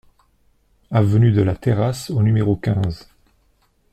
Avenue 0.89 1.31
de 1.31 1.43
la 1.43 1.55
Terrasse 1.55 2.09
au 2.09 2.23
numéro 2.23 2.55
quinze 2.55 3.07